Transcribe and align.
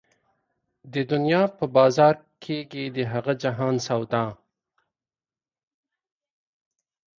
د 0.93 0.95
دنيا 1.11 1.43
په 1.57 1.65
بازار 1.77 2.15
کېږي 2.43 2.85
د 2.95 2.97
هغه 3.13 3.33
جهان 3.43 3.75
سودا 3.87 4.25